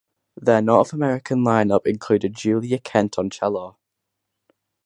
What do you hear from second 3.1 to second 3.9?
on cello.